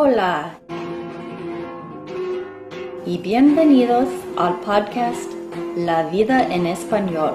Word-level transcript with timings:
Hola 0.00 0.60
y 3.04 3.18
bienvenidos 3.18 4.06
al 4.36 4.60
podcast 4.60 5.28
La 5.76 6.04
vida 6.04 6.54
en 6.54 6.68
español, 6.68 7.34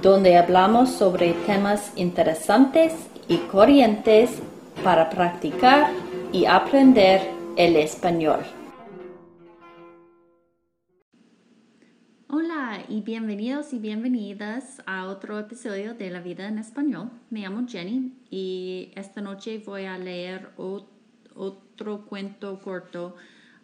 donde 0.00 0.36
hablamos 0.36 0.90
sobre 0.90 1.32
temas 1.46 1.90
interesantes 1.96 2.92
y 3.26 3.38
corrientes 3.38 4.30
para 4.84 5.10
practicar 5.10 5.90
y 6.30 6.46
aprender 6.46 7.22
el 7.56 7.74
español. 7.74 8.44
Y 12.92 13.00
bienvenidos 13.00 13.72
y 13.72 13.78
bienvenidas 13.78 14.82
a 14.84 15.06
otro 15.06 15.38
episodio 15.38 15.94
de 15.94 16.10
La 16.10 16.20
vida 16.20 16.46
en 16.46 16.58
español. 16.58 17.08
Me 17.30 17.40
llamo 17.40 17.66
Jenny 17.66 18.12
y 18.28 18.90
esta 18.94 19.22
noche 19.22 19.62
voy 19.64 19.86
a 19.86 19.96
leer 19.96 20.50
otro 20.58 22.04
cuento 22.04 22.60
corto 22.60 23.16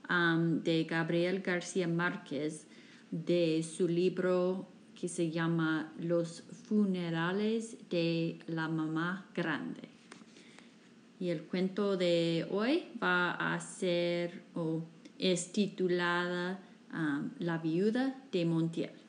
de 0.09 0.85
Gabriel 0.85 1.43
García 1.43 1.87
Márquez 1.87 2.69
de 3.11 3.63
su 3.63 3.87
libro 3.87 4.67
que 4.99 5.09
se 5.09 5.31
llama 5.31 5.93
Los 5.99 6.45
funerales 6.67 7.77
de 7.91 8.39
la 8.47 8.69
mamá 8.69 9.27
grande. 9.35 9.91
Y 11.21 11.29
el 11.29 11.43
cuento 11.43 11.99
de 11.99 12.47
hoy 12.51 12.85
va 13.03 13.33
a 13.33 13.61
ser 13.61 14.45
o 14.55 14.87
es 15.19 15.53
titulada 15.53 16.61
La 17.39 17.59
viuda 17.59 18.25
de 18.33 18.47
Montiel. 18.47 19.08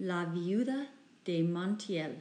La 0.00 0.26
viuda 0.26 0.92
de 1.24 1.42
Montiel. 1.42 2.18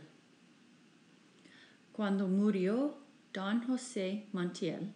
Cuando 1.91 2.27
murió 2.27 2.98
don 3.31 3.61
José 3.61 4.25
Montiel, 4.34 4.94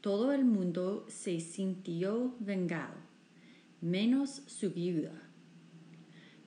todo 0.00 0.32
el 0.32 0.46
mundo 0.46 1.04
se 1.10 1.38
sintió 1.40 2.34
vengado, 2.40 2.94
menos 3.82 4.40
su 4.46 4.70
viuda. 4.70 5.20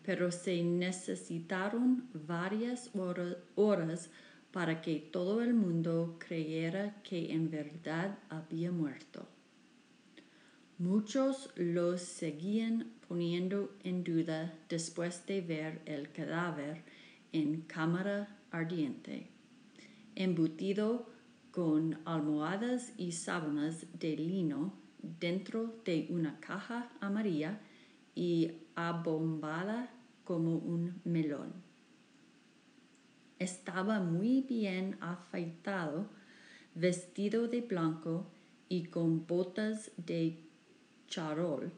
Pero 0.01 0.31
se 0.31 0.63
necesitaron 0.63 2.09
varias 2.11 2.89
horas 3.53 4.09
para 4.51 4.81
que 4.81 4.95
todo 4.95 5.43
el 5.43 5.53
mundo 5.53 6.17
creyera 6.17 7.03
que 7.03 7.33
en 7.33 7.51
verdad 7.51 8.17
había 8.29 8.71
muerto. 8.71 9.27
Muchos 10.79 11.51
los 11.55 12.01
seguían 12.01 12.99
poniendo 13.11 13.69
en 13.83 14.05
duda 14.05 14.57
después 14.69 15.25
de 15.25 15.41
ver 15.41 15.81
el 15.83 16.13
cadáver 16.13 16.81
en 17.33 17.59
cámara 17.63 18.37
ardiente, 18.51 19.27
embutido 20.15 21.09
con 21.51 21.99
almohadas 22.05 22.93
y 22.97 23.11
sábanas 23.11 23.85
de 23.99 24.15
lino 24.15 24.73
dentro 25.19 25.75
de 25.83 26.07
una 26.09 26.39
caja 26.39 26.89
amarilla 27.01 27.59
y 28.15 28.53
abombada 28.75 29.91
como 30.23 30.55
un 30.55 31.01
melón. 31.03 31.51
Estaba 33.39 33.99
muy 33.99 34.39
bien 34.43 34.95
afeitado, 35.01 36.07
vestido 36.75 37.49
de 37.49 37.59
blanco 37.59 38.31
y 38.69 38.85
con 38.85 39.27
botas 39.27 39.91
de 39.97 40.39
charol 41.09 41.73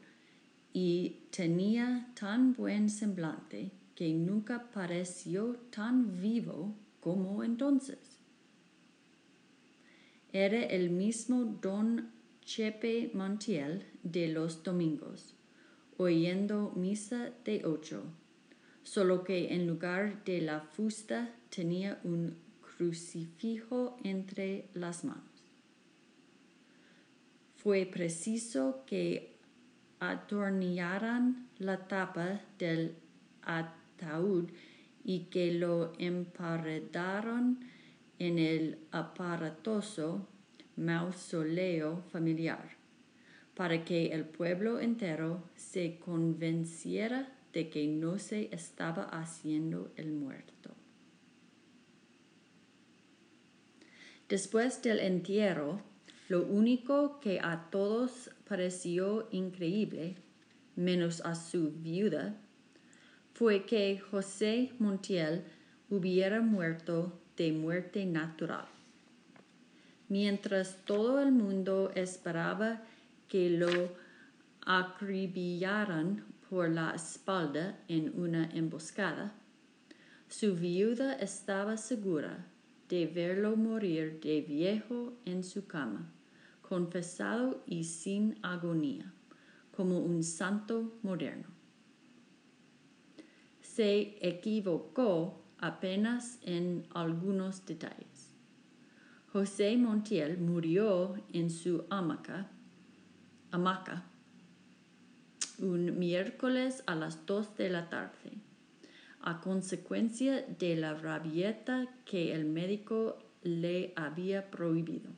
y 0.74 1.20
tenía 1.30 2.12
tan 2.20 2.52
buen 2.52 2.90
semblante 2.90 3.70
que 3.94 4.12
nunca 4.12 4.70
pareció 4.74 5.56
tan 5.70 6.20
vivo 6.20 6.74
como 7.00 7.42
entonces. 7.42 8.18
Era 10.34 10.62
el 10.64 10.90
mismo 10.90 11.44
don 11.62 12.10
Chepe 12.44 13.12
Montiel 13.14 13.86
de 14.02 14.28
los 14.28 14.62
domingos, 14.62 15.34
oyendo 15.96 16.72
misa 16.74 17.30
de 17.46 17.64
ocho, 17.64 18.02
solo 18.82 19.24
que 19.24 19.54
en 19.54 19.66
lugar 19.66 20.22
de 20.24 20.42
la 20.42 20.60
fusta 20.60 21.34
tenía 21.48 21.98
un 22.04 22.36
crucifijo 22.76 23.96
entre 24.02 24.68
las 24.74 25.04
manos 25.04 25.34
fue 27.64 27.86
preciso 27.86 28.84
que 28.86 29.33
atornillaran 30.10 31.48
la 31.58 31.86
tapa 31.86 32.40
del 32.58 32.94
ataúd 33.42 34.50
y 35.04 35.26
que 35.26 35.52
lo 35.52 35.92
emparedaron 35.98 37.60
en 38.18 38.38
el 38.38 38.78
aparatoso 38.90 40.26
mausoleo 40.76 42.02
familiar, 42.10 42.76
para 43.54 43.84
que 43.84 44.06
el 44.06 44.24
pueblo 44.24 44.80
entero 44.80 45.42
se 45.56 45.98
convenciera 45.98 47.28
de 47.52 47.70
que 47.70 47.86
no 47.86 48.18
se 48.18 48.48
estaba 48.52 49.04
haciendo 49.04 49.92
el 49.96 50.10
muerto. 50.12 50.74
Después 54.28 54.82
del 54.82 55.00
entierro, 55.00 55.82
lo 56.28 56.44
único 56.44 57.20
que 57.20 57.40
a 57.40 57.68
todos 57.70 58.30
pareció 58.48 59.28
increíble, 59.30 60.16
menos 60.76 61.20
a 61.22 61.34
su 61.34 61.70
viuda, 61.70 62.36
fue 63.32 63.64
que 63.64 63.98
José 63.98 64.72
Montiel 64.78 65.44
hubiera 65.90 66.40
muerto 66.40 67.20
de 67.36 67.52
muerte 67.52 68.06
natural. 68.06 68.66
Mientras 70.08 70.78
todo 70.84 71.20
el 71.20 71.32
mundo 71.32 71.90
esperaba 71.94 72.82
que 73.28 73.50
lo 73.50 73.96
acribillaran 74.66 76.24
por 76.48 76.68
la 76.68 76.92
espalda 76.94 77.78
en 77.88 78.12
una 78.18 78.48
emboscada, 78.52 79.34
su 80.28 80.54
viuda 80.54 81.14
estaba 81.14 81.76
segura 81.76 82.46
de 82.88 83.06
verlo 83.06 83.56
morir 83.56 84.20
de 84.20 84.42
viejo 84.42 85.14
en 85.24 85.42
su 85.42 85.66
cama, 85.66 86.12
confesado 86.68 87.62
y 87.66 87.84
sin 87.84 88.38
agonía, 88.42 89.12
como 89.76 89.98
un 89.98 90.22
santo 90.22 90.98
moderno. 91.02 91.48
Se 93.60 94.18
equivocó 94.26 95.44
apenas 95.58 96.38
en 96.42 96.86
algunos 96.94 97.64
detalles. 97.66 98.32
José 99.32 99.76
Montiel 99.76 100.38
murió 100.38 101.14
en 101.32 101.50
su 101.50 101.84
hamaca, 101.90 102.50
hamaca 103.50 104.04
un 105.58 105.98
miércoles 105.98 106.82
a 106.86 106.94
las 106.94 107.26
dos 107.26 107.56
de 107.56 107.70
la 107.70 107.88
tarde 107.88 108.32
a 109.26 109.40
consecuencia 109.40 110.42
de 110.58 110.76
la 110.76 110.92
rabieta 110.92 111.88
que 112.04 112.34
el 112.34 112.44
médico 112.44 113.18
le 113.42 113.94
había 113.96 114.50
prohibido. 114.50 115.10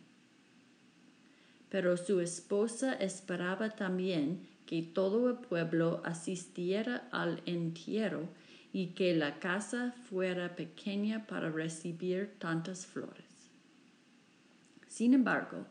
Pero 1.69 1.97
su 1.97 2.21
esposa 2.21 2.93
esperaba 2.95 3.71
también 3.71 4.47
que 4.67 4.83
todo 4.83 5.31
el 5.31 5.37
pueblo 5.37 6.03
asistiera 6.05 7.09
al 7.13 7.43
entierro 7.47 8.29
y 8.73 8.89
que 8.89 9.15
la 9.15 9.39
casa 9.39 9.95
fuera 10.11 10.55
pequeña 10.57 11.27
para 11.27 11.51
recibir 11.51 12.35
tantas 12.39 12.85
flores. 12.85 13.25
Sin 14.87 15.15
embargo, 15.15 15.67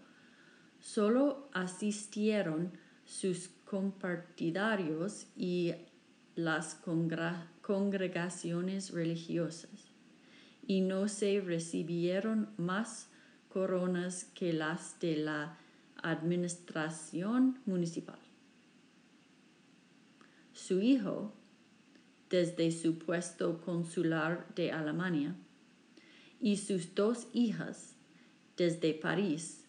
solo 0.79 1.49
asistieron 1.53 2.71
sus 3.05 3.49
compartidarios 3.65 5.27
y 5.35 5.73
las 6.35 6.79
congregaciones 7.61 8.91
religiosas, 8.91 9.91
y 10.67 10.81
no 10.81 11.07
se 11.07 11.41
recibieron 11.41 12.49
más 12.57 13.09
coronas 13.49 14.25
que 14.35 14.51
las 14.53 14.99
de 14.99 15.17
la 15.17 15.57
administración 16.11 17.59
municipal. 17.65 18.19
Su 20.53 20.81
hijo, 20.81 21.33
desde 22.29 22.71
su 22.71 22.97
puesto 22.97 23.61
consular 23.61 24.47
de 24.55 24.71
Alemania, 24.71 25.35
y 26.39 26.57
sus 26.57 26.95
dos 26.95 27.27
hijas, 27.33 27.95
desde 28.57 28.93
París, 28.93 29.65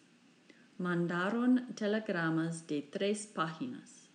mandaron 0.77 1.67
telegramas 1.75 2.67
de 2.67 2.81
tres 2.81 3.27
páginas 3.27 4.07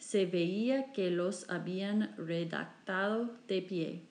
se 0.00 0.26
veía 0.26 0.92
que 0.92 1.10
los 1.10 1.48
habían 1.50 2.16
redactado 2.16 3.36
de 3.46 3.62
pie, 3.62 4.02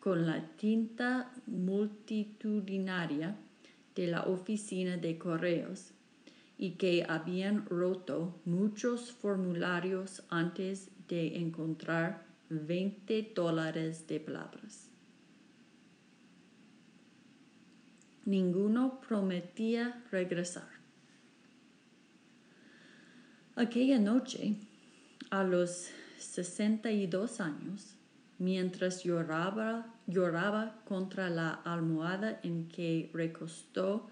con 0.00 0.26
la 0.26 0.46
tinta 0.56 1.32
multitudinaria 1.46 3.36
de 3.94 4.08
la 4.08 4.24
oficina 4.24 4.98
de 4.98 5.16
correos, 5.16 5.92
y 6.58 6.72
que 6.72 7.04
habían 7.08 7.66
roto 7.66 8.40
muchos 8.44 9.12
formularios 9.12 10.22
antes 10.30 10.90
de 11.08 11.36
encontrar 11.36 12.24
veinte 12.48 13.32
dólares 13.34 14.06
de 14.06 14.20
palabras. 14.20 14.90
Ninguno 18.24 19.00
prometía 19.00 20.02
regresar. 20.10 20.68
Aquella 23.54 23.98
noche, 23.98 24.56
a 25.30 25.44
los 25.44 25.90
62 26.18 27.40
años, 27.40 27.94
mientras 28.38 29.04
lloraba, 29.04 29.94
lloraba 30.06 30.82
contra 30.84 31.30
la 31.30 31.50
almohada 31.50 32.40
en 32.42 32.68
que 32.68 33.10
recostó 33.14 34.08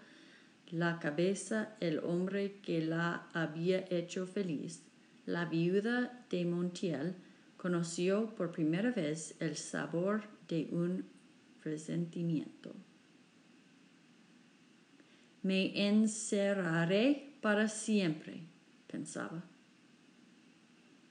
la 0.75 0.99
cabeza 0.99 1.77
el 1.79 2.01
hombre 2.01 2.59
que 2.61 2.81
la 2.81 3.29
había 3.33 3.85
hecho 3.91 4.27
feliz, 4.27 4.83
la 5.25 5.45
viuda 5.45 6.27
de 6.31 6.45
Montiel 6.45 7.15
conoció 7.57 8.35
por 8.35 8.51
primera 8.51 8.91
vez 8.91 9.37
el 9.39 9.55
sabor 9.55 10.25
de 10.49 10.69
un 10.73 11.05
resentimiento. 11.63 12.75
Me 15.43 15.89
encerraré 15.89 17.37
para 17.41 17.69
siempre, 17.69 18.41
pensaba. 18.89 19.45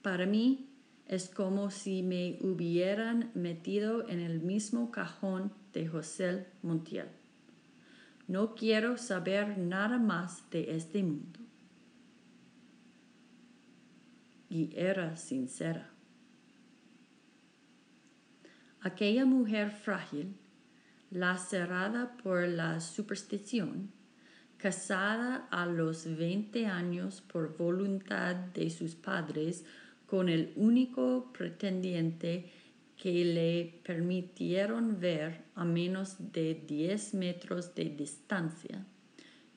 Para 0.02 0.26
mí 0.26 0.68
es 1.08 1.30
como 1.30 1.70
si 1.70 2.02
me 2.02 2.36
hubieran 2.42 3.30
metido 3.32 4.06
en 4.10 4.20
el 4.20 4.40
mismo 4.40 4.90
cajón 4.90 5.54
de 5.72 5.88
José 5.88 6.48
Montiel. 6.60 7.23
No 8.26 8.54
quiero 8.54 8.96
saber 8.96 9.58
nada 9.58 9.98
más 9.98 10.48
de 10.50 10.76
este 10.76 11.02
mundo. 11.02 11.40
Y 14.48 14.70
era 14.74 15.16
sincera. 15.16 15.90
Aquella 18.80 19.24
mujer 19.24 19.70
frágil, 19.70 20.36
lacerada 21.10 22.16
por 22.16 22.46
la 22.46 22.80
superstición, 22.80 23.90
casada 24.58 25.48
a 25.50 25.66
los 25.66 26.16
veinte 26.16 26.66
años 26.66 27.20
por 27.20 27.56
voluntad 27.56 28.34
de 28.34 28.70
sus 28.70 28.94
padres 28.94 29.64
con 30.06 30.28
el 30.28 30.52
único 30.56 31.32
pretendiente 31.32 32.50
que 32.96 33.24
le 33.24 33.80
permitieron 33.84 35.00
ver 35.00 35.44
a 35.54 35.64
menos 35.64 36.32
de 36.32 36.54
diez 36.54 37.14
metros 37.14 37.74
de 37.74 37.84
distancia, 37.86 38.86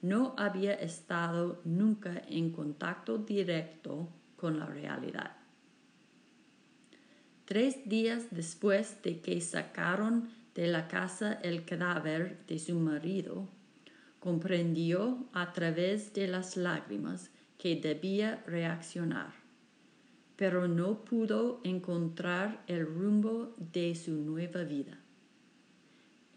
no 0.01 0.35
había 0.37 0.73
estado 0.73 1.61
nunca 1.65 2.21
en 2.27 2.51
contacto 2.51 3.17
directo 3.17 4.09
con 4.35 4.59
la 4.59 4.65
realidad. 4.65 5.37
Tres 7.45 7.87
días 7.87 8.27
después 8.31 9.01
de 9.03 9.21
que 9.21 9.39
sacaron 9.41 10.29
de 10.53 10.67
la 10.67 10.87
casa 10.87 11.33
el 11.33 11.65
cadáver 11.65 12.45
de 12.47 12.59
su 12.59 12.79
marido, 12.79 13.47
comprendió 14.19 15.29
a 15.31 15.53
través 15.53 16.13
de 16.13 16.27
las 16.27 16.57
lágrimas 16.57 17.31
que 17.57 17.75
debía 17.75 18.43
reaccionar 18.45 19.46
pero 20.37 20.67
no 20.67 21.03
pudo 21.03 21.59
encontrar 21.63 22.63
el 22.67 22.85
rumbo 22.85 23.55
de 23.57 23.95
su 23.95 24.11
nueva 24.11 24.63
vida. 24.63 24.99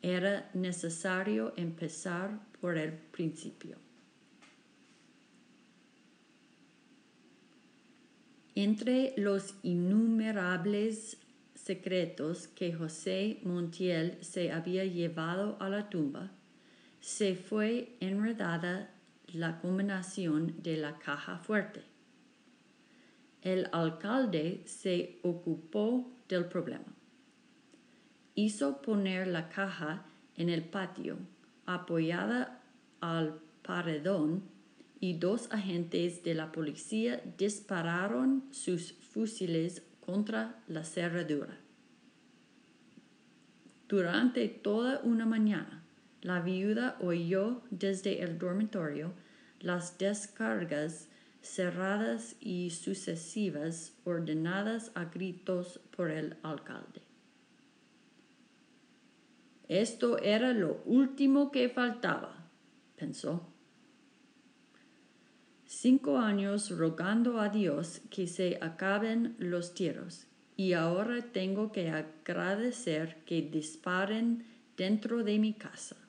Era 0.03 0.51
necesario 0.55 1.53
empezar 1.57 2.41
por 2.61 2.79
el 2.79 2.95
principio. 2.95 3.77
Entre 8.55 9.13
los 9.19 9.55
innumerables 9.63 11.19
secretos 11.55 12.49
que 12.49 12.73
José 12.73 13.39
Montiel 13.45 14.17
se 14.23 14.51
había 14.51 14.85
llevado 14.87 15.59
a 15.61 15.69
la 15.69 15.91
tumba, 15.91 16.31
se 17.01 17.35
fue 17.35 17.97
enredada 18.01 18.91
la 19.29 19.61
combinación 19.61 20.55
de 20.63 20.79
la 20.79 20.99
caja 20.99 21.39
fuerte 21.39 21.90
el 23.43 23.69
alcalde 23.73 24.63
se 24.67 25.19
ocupó 25.23 26.11
del 26.29 26.47
problema. 26.47 26.95
Hizo 28.35 28.83
poner 28.83 29.27
la 29.27 29.49
caja 29.49 30.05
en 30.37 30.49
el 30.49 30.63
patio, 30.63 31.19
apoyada 31.67 32.63
al 33.01 33.41
paredón, 33.63 34.43
y 35.03 35.15
dos 35.15 35.51
agentes 35.51 36.23
de 36.23 36.35
la 36.35 36.53
policía 36.53 37.23
dispararon 37.39 38.45
sus 38.51 38.93
fusiles 38.93 39.83
contra 40.01 40.63
la 40.69 40.85
cerradura. 40.85 41.57
Durante 43.89 44.49
toda 44.49 45.01
una 45.03 45.25
mañana, 45.25 45.83
la 46.21 46.41
viuda 46.41 46.99
oyó 47.01 47.63
desde 47.71 48.23
el 48.23 48.39
dormitorio 48.39 49.13
las 49.61 49.97
descargas 49.99 51.09
cerradas 51.43 52.37
y 52.41 52.71
sucesivas 52.71 53.95
ordenadas 54.05 54.93
a 54.95 55.07
gritos 55.07 55.81
por 55.97 56.11
el 56.11 56.37
alcalde. 56.43 57.03
Esto 59.69 60.19
era 60.19 60.53
lo 60.53 60.83
último 60.85 61.53
que 61.53 61.69
faltaba, 61.69 62.51
pensó. 62.97 63.47
Cinco 65.65 66.19
años 66.19 66.77
rogando 66.77 67.41
a 67.41 67.49
Dios 67.49 68.01
que 68.11 68.27
se 68.27 68.59
acaben 68.61 69.37
los 69.39 69.73
tiros 69.73 70.27
y 70.57 70.73
ahora 70.73 71.23
tengo 71.33 71.71
que 71.71 71.91
agradecer 71.91 73.23
que 73.25 73.43
disparen 73.43 74.45
dentro 74.77 75.23
de 75.23 75.39
mi 75.39 75.55
casa. 75.55 76.00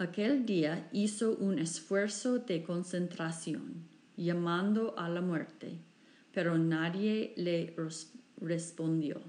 Aquel 0.00 0.46
día 0.46 0.88
hizo 0.92 1.36
un 1.36 1.58
esfuerzo 1.58 2.38
de 2.38 2.62
concentración, 2.62 3.86
llamando 4.16 4.98
a 4.98 5.10
la 5.10 5.20
muerte, 5.20 5.76
pero 6.32 6.56
nadie 6.56 7.34
le 7.36 7.76
respondió. 8.40 9.20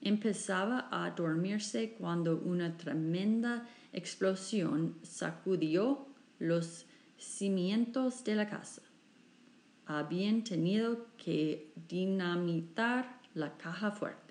Empezaba 0.00 0.86
a 0.92 1.10
dormirse 1.10 1.96
cuando 1.98 2.38
una 2.38 2.76
tremenda 2.76 3.68
explosión 3.92 4.94
sacudió 5.02 6.06
los 6.38 6.86
cimientos 7.18 8.22
de 8.22 8.36
la 8.36 8.48
casa. 8.48 8.82
Habían 9.86 10.44
tenido 10.44 11.08
que 11.16 11.72
dinamitar 11.88 13.20
la 13.34 13.58
caja 13.58 13.90
fuerte. 13.90 14.21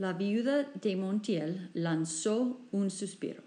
La 0.00 0.14
viuda 0.14 0.62
de 0.80 0.96
Montiel 0.96 1.68
lanzó 1.74 2.58
un 2.72 2.88
suspiro. 2.88 3.42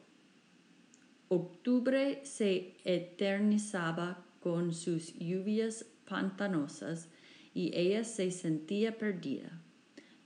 Octubre 1.28 2.22
se 2.26 2.76
eternizaba 2.84 4.24
con 4.40 4.72
sus 4.72 5.16
lluvias 5.18 5.84
pantanosas 6.08 7.10
y 7.56 7.76
ella 7.76 8.04
se 8.04 8.30
sentía 8.30 9.00
perdida, 9.00 9.64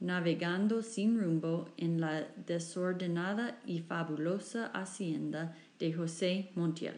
navegando 0.02 0.82
sin 0.82 1.18
rumbo 1.18 1.70
en 1.78 2.02
la 2.02 2.28
desordenada 2.46 3.62
y 3.66 3.80
fabulosa 3.80 4.66
hacienda 4.74 5.56
de 5.80 5.94
José 5.94 6.52
Montiel. 6.56 6.98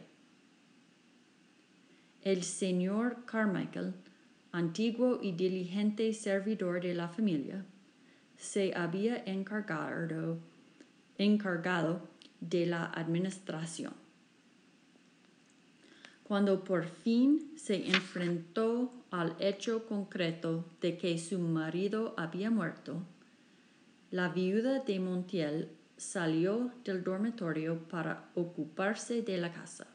El 2.23 2.41
señor 2.41 3.25
Carmichael, 3.27 3.93
antiguo 4.51 5.19
y 5.21 5.33
diligente 5.33 6.11
servidor 6.13 6.81
de 6.81 6.95
la 6.95 7.09
familia, 7.09 7.63
se 8.39 8.73
había 8.73 9.21
encargado, 9.25 10.37
encargado 11.17 12.01
de 12.39 12.65
la 12.65 12.85
administración. 12.85 13.93
Cuando 16.23 16.63
por 16.63 16.85
fin 16.85 17.51
se 17.57 17.87
enfrentó 17.87 18.93
al 19.11 19.35
hecho 19.39 19.85
concreto 19.87 20.65
de 20.79 20.97
que 20.97 21.17
su 21.17 21.37
marido 21.39 22.13
había 22.17 22.49
muerto, 22.49 23.03
la 24.09 24.29
viuda 24.29 24.79
de 24.79 24.99
Montiel 24.99 25.69
salió 25.97 26.71
del 26.85 27.03
dormitorio 27.03 27.79
para 27.89 28.29
ocuparse 28.35 29.21
de 29.21 29.37
la 29.37 29.51
casa. 29.51 29.85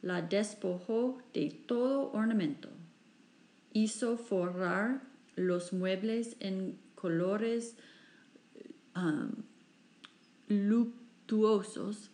La 0.00 0.22
despojó 0.22 1.18
de 1.34 1.50
todo 1.66 2.12
ornamento, 2.12 2.68
hizo 3.72 4.16
forrar 4.16 5.07
los 5.38 5.72
muebles 5.72 6.36
en 6.40 6.78
colores 6.94 7.76
um, 8.96 9.30
luctuosos 10.48 12.10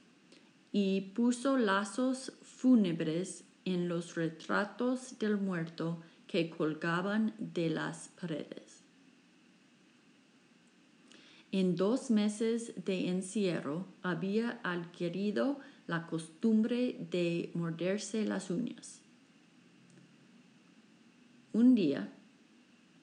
y 0.72 1.12
puso 1.14 1.56
lazos 1.56 2.32
fúnebres 2.42 3.44
en 3.64 3.88
los 3.88 4.14
retratos 4.14 5.18
del 5.18 5.38
muerto 5.38 6.02
que 6.26 6.50
colgaban 6.50 7.34
de 7.38 7.70
las 7.70 8.08
paredes. 8.20 8.82
En 11.52 11.76
dos 11.76 12.10
meses 12.10 12.72
de 12.84 13.08
encierro 13.08 13.86
había 14.02 14.58
adquirido 14.64 15.60
la 15.86 16.06
costumbre 16.08 17.06
de 17.10 17.52
morderse 17.54 18.24
las 18.24 18.50
uñas. 18.50 19.00
Un 21.52 21.76
día, 21.76 22.12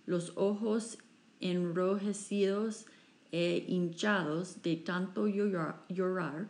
los 0.05 0.33
ojos 0.35 0.97
enrojecidos 1.39 2.85
e 3.31 3.65
hinchados 3.67 4.61
de 4.61 4.75
tanto 4.75 5.27
llorar, 5.27 6.49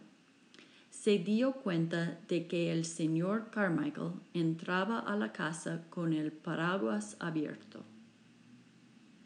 se 0.90 1.18
dio 1.18 1.54
cuenta 1.54 2.20
de 2.28 2.48
que 2.48 2.72
el 2.72 2.86
señor 2.86 3.50
Carmichael 3.50 4.12
entraba 4.34 5.00
a 5.00 5.16
la 5.16 5.32
casa 5.32 5.84
con 5.90 6.14
el 6.14 6.32
paraguas 6.32 7.16
abierto. 7.20 7.84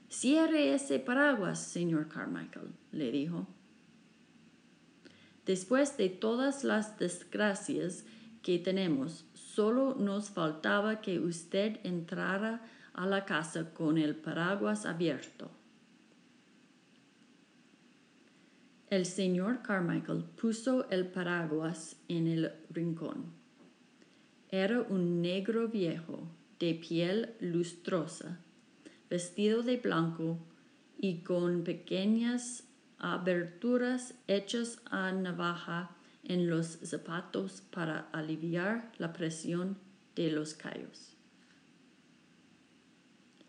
Cierre 0.10 0.74
ese 0.74 1.00
paraguas, 1.00 1.60
señor 1.60 2.08
Carmichael, 2.08 2.72
le 2.92 3.12
dijo. 3.12 3.48
Después 5.46 5.98
de 5.98 6.10
todas 6.10 6.64
las 6.64 6.98
desgracias 6.98 8.06
que 8.42 8.58
tenemos, 8.58 9.26
solo 9.34 9.96
nos 9.96 10.30
faltaba 10.30 11.02
que 11.02 11.20
usted 11.20 11.80
entrara 11.84 12.62
a 12.96 13.06
la 13.06 13.26
casa 13.26 13.74
con 13.74 13.98
el 13.98 14.16
paraguas 14.16 14.86
abierto. 14.86 15.52
El 18.90 19.06
señor 19.06 19.62
Carmichael 19.62 20.24
puso 20.40 20.90
el 20.90 21.08
paraguas 21.08 21.98
en 22.08 22.28
el 22.28 22.52
rincón. 22.70 23.26
Era 24.50 24.82
un 24.82 25.22
negro 25.22 25.68
viejo, 25.68 26.30
de 26.60 26.76
piel 26.76 27.34
lustrosa, 27.42 28.40
vestido 29.10 29.64
de 29.64 29.78
blanco 29.78 30.38
y 30.98 31.20
con 31.20 31.64
pequeñas 31.64 32.64
aberturas 32.98 34.14
hechas 34.28 34.80
a 34.90 35.12
navaja 35.12 35.92
en 36.24 36.50
los 36.50 36.66
zapatos 36.84 37.62
para 37.62 38.08
aliviar 38.14 38.92
la 38.98 39.12
presión 39.14 39.78
de 40.16 40.32
los 40.32 40.54
callos. 40.54 41.15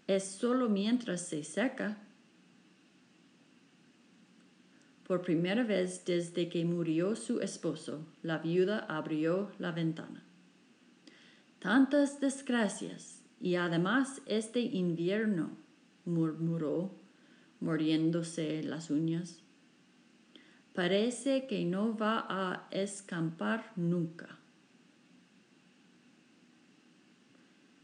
Es 0.06 0.24
solo 0.24 0.68
mientras 0.68 1.22
se 1.22 1.42
seca. 1.42 1.98
Por 5.06 5.22
primera 5.22 5.64
vez 5.64 6.04
desde 6.04 6.48
que 6.48 6.64
murió 6.64 7.16
su 7.16 7.40
esposo, 7.40 8.04
la 8.22 8.38
viuda 8.38 8.80
abrió 8.88 9.52
la 9.58 9.72
ventana. 9.72 10.22
Tantas 11.58 12.20
desgracias 12.20 13.22
y 13.40 13.56
además 13.56 14.22
este 14.26 14.60
invierno, 14.60 15.50
murmuró, 16.04 16.92
mordiéndose 17.60 18.62
las 18.62 18.90
uñas. 18.90 19.40
Parece 20.72 21.46
que 21.46 21.64
no 21.64 21.96
va 21.96 22.26
a 22.28 22.68
escampar 22.70 23.72
nunca. 23.76 24.38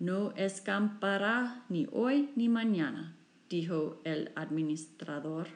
No 0.02 0.32
escampará 0.32 1.64
ni 1.68 1.86
hoy 1.92 2.32
ni 2.34 2.48
mañana, 2.48 3.14
dijo 3.48 4.00
el 4.02 4.32
administrador. 4.34 5.46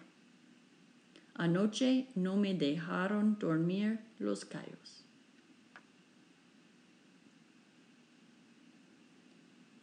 Anoche 1.35 2.07
no 2.15 2.37
me 2.37 2.55
dejaron 2.55 3.41
dormir 3.41 3.99
los 4.21 4.45
callos. 4.45 5.05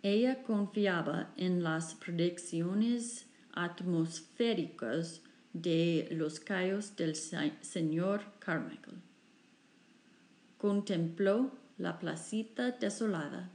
Ella 0.01 0.43
confiaba 0.43 1.33
en 1.35 1.61
las 1.61 1.95
predicciones 1.95 3.27
atmosféricas 3.51 5.23
de 5.51 6.07
los 6.11 6.39
callos 6.39 6.95
del 6.95 7.17
señor 7.17 8.21
Carmichael. 8.39 9.01
Contempló 10.57 11.51
la 11.77 11.99
placita 11.99 12.71
desolada, 12.71 13.49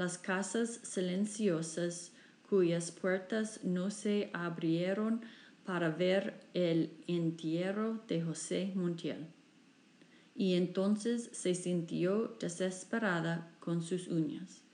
las 0.00 0.18
casas 0.18 0.80
silenciosas 0.82 2.12
cuyas 2.48 2.90
puertas 2.90 3.62
no 3.62 3.92
se 3.92 4.30
abrieron 4.32 5.20
para 5.64 5.90
ver 5.90 6.40
el 6.54 6.90
entierro 7.06 8.02
de 8.08 8.22
José 8.22 8.72
Montiel. 8.74 9.28
Y 10.34 10.54
entonces 10.54 11.30
se 11.32 11.54
sintió 11.54 12.36
desesperada 12.40 13.52
con 13.60 13.82
sus 13.82 14.08
uñas 14.08 14.64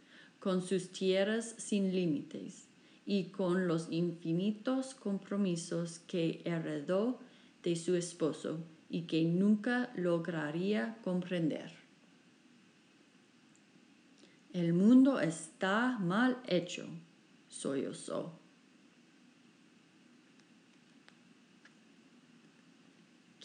con 0.47 0.63
sus 0.63 0.93
tierras 0.93 1.57
sin 1.59 1.93
límites 1.93 2.69
y 3.05 3.31
con 3.31 3.67
los 3.67 3.89
infinitos 3.91 4.95
compromisos 4.95 5.99
que 6.07 6.41
heredó 6.45 7.19
de 7.65 7.75
su 7.75 7.97
esposo 7.97 8.61
y 8.89 9.09
que 9.09 9.25
nunca 9.25 9.91
lograría 9.97 10.99
comprender. 11.03 11.86
El 14.57 14.73
mundo 14.73 15.21
está 15.21 15.99
mal 15.99 16.39
hecho, 16.47 16.87
sollozó. 17.47 18.41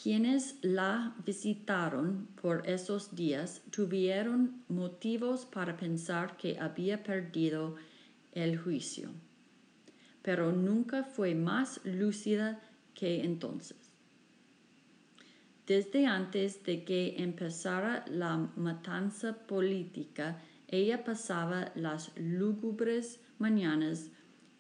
Quienes 0.02 0.56
la 0.62 1.14
visitaron 1.26 2.30
por 2.42 2.66
esos 2.66 3.14
días 3.14 3.62
tuvieron 3.72 4.64
motivos 4.70 5.46
para 5.46 5.76
pensar 5.76 6.38
que 6.38 6.58
había 6.58 7.04
perdido 7.04 7.76
el 8.32 8.58
juicio, 8.58 9.10
pero 10.22 10.54
nunca 10.54 11.04
fue 11.04 11.36
más 11.36 11.82
lúcida 11.84 12.62
que 12.94 13.22
entonces. 13.26 13.76
Desde 15.68 16.06
antes 16.06 16.64
de 16.64 16.86
que 16.86 17.22
empezara 17.22 18.06
la 18.08 18.38
matanza 18.56 19.34
política, 19.46 20.42
ella 20.72 21.04
pasaba 21.04 21.72
las 21.76 22.12
lúgubres 22.18 23.20
mañanas 23.38 24.10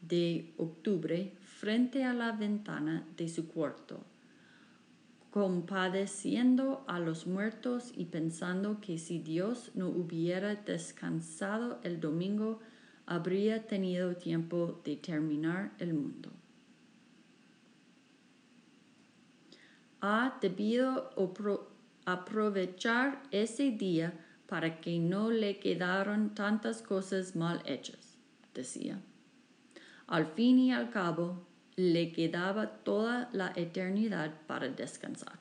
de 0.01 0.53
octubre 0.57 1.33
frente 1.41 2.03
a 2.03 2.13
la 2.13 2.31
ventana 2.33 3.07
de 3.17 3.29
su 3.29 3.47
cuarto 3.47 4.05
compadeciendo 5.31 6.83
a 6.87 6.99
los 6.99 7.25
muertos 7.25 7.93
y 7.95 8.05
pensando 8.05 8.81
que 8.81 8.99
si 8.99 9.19
Dios 9.19 9.71
no 9.75 9.87
hubiera 9.87 10.55
descansado 10.55 11.79
el 11.83 12.01
domingo, 12.01 12.59
habría 13.05 13.65
tenido 13.65 14.17
tiempo 14.17 14.81
de 14.83 14.97
terminar 14.97 15.71
el 15.79 15.93
mundo. 15.93 16.29
Ha 20.01 20.37
debido 20.41 21.11
aprovechar 22.05 23.23
ese 23.31 23.71
día 23.71 24.13
para 24.51 24.81
que 24.81 24.99
no 24.99 25.31
le 25.31 25.59
quedaran 25.59 26.35
tantas 26.35 26.81
cosas 26.81 27.37
mal 27.37 27.61
hechas, 27.65 28.17
decía. 28.53 28.99
Al 30.07 30.25
fin 30.25 30.59
y 30.59 30.73
al 30.73 30.89
cabo, 30.89 31.47
le 31.77 32.11
quedaba 32.11 32.67
toda 32.83 33.29
la 33.31 33.53
eternidad 33.55 34.33
para 34.47 34.67
descansar. 34.67 35.39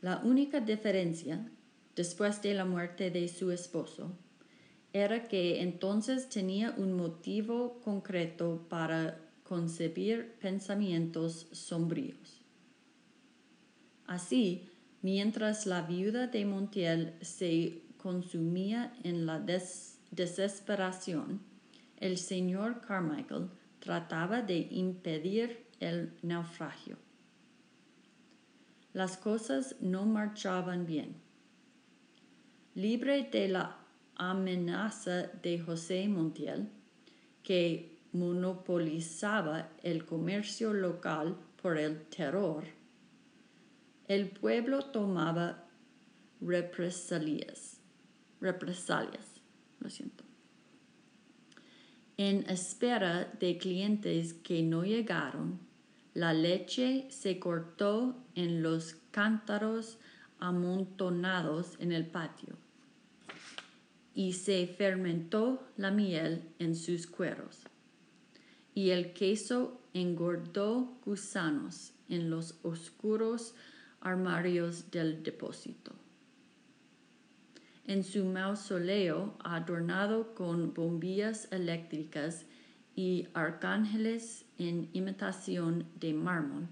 La 0.00 0.22
única 0.24 0.60
diferencia, 0.60 1.46
después 1.94 2.40
de 2.40 2.54
la 2.54 2.64
muerte 2.64 3.10
de 3.10 3.28
su 3.28 3.50
esposo, 3.50 4.16
era 4.94 5.28
que 5.28 5.60
entonces 5.60 6.30
tenía 6.30 6.74
un 6.78 6.94
motivo 6.94 7.80
concreto 7.84 8.64
para 8.70 9.20
concebir 9.42 10.36
pensamientos 10.40 11.48
sombríos. 11.52 12.37
Así, 14.08 14.70
mientras 15.02 15.66
la 15.66 15.82
viuda 15.82 16.28
de 16.28 16.46
Montiel 16.46 17.14
se 17.20 17.82
consumía 17.98 18.94
en 19.04 19.26
la 19.26 19.38
des 19.38 20.00
desesperación, 20.10 21.42
el 21.98 22.16
señor 22.16 22.80
Carmichael 22.80 23.50
trataba 23.80 24.40
de 24.40 24.66
impedir 24.70 25.66
el 25.78 26.14
naufragio. 26.22 26.96
Las 28.94 29.18
cosas 29.18 29.76
no 29.80 30.06
marchaban 30.06 30.86
bien. 30.86 31.14
Libre 32.74 33.28
de 33.30 33.48
la 33.48 33.76
amenaza 34.16 35.24
de 35.42 35.58
José 35.58 36.08
Montiel, 36.08 36.70
que 37.42 37.98
monopolizaba 38.12 39.68
el 39.82 40.06
comercio 40.06 40.72
local 40.72 41.36
por 41.60 41.76
el 41.76 42.06
terror, 42.06 42.77
el 44.08 44.30
pueblo 44.30 44.86
tomaba 44.86 45.68
represalias. 46.40 47.80
represalias 48.40 49.40
lo 49.80 49.90
siento. 49.90 50.24
En 52.16 52.48
espera 52.50 53.32
de 53.38 53.58
clientes 53.58 54.34
que 54.34 54.62
no 54.62 54.84
llegaron, 54.84 55.60
la 56.14 56.32
leche 56.32 57.06
se 57.10 57.38
cortó 57.38 58.16
en 58.34 58.62
los 58.62 58.96
cántaros 59.12 59.98
amontonados 60.40 61.76
en 61.78 61.92
el 61.92 62.06
patio 62.06 62.56
y 64.14 64.32
se 64.32 64.66
fermentó 64.66 65.68
la 65.76 65.92
miel 65.92 66.42
en 66.58 66.74
sus 66.74 67.06
cueros 67.06 67.68
y 68.78 68.90
el 68.90 69.12
queso 69.12 69.80
engordó 69.92 71.00
gusanos 71.04 71.94
en 72.08 72.30
los 72.30 72.60
oscuros 72.62 73.56
armarios 74.00 74.90
del 74.90 75.22
depósito. 75.22 75.92
en 77.88 78.04
su 78.04 78.22
mausoleo 78.26 79.34
adornado 79.42 80.34
con 80.34 80.74
bombillas 80.74 81.48
eléctricas 81.50 82.44
y 82.94 83.28
arcángeles 83.32 84.44
en 84.58 84.90
imitación 84.92 85.86
de 85.98 86.12
mármol. 86.12 86.68